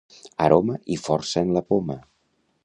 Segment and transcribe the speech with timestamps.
[0.45, 1.99] Aroma i força en la poma!